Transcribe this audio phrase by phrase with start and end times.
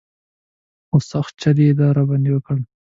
[0.87, 2.57] خو سخت چل یې را باندې وکړ.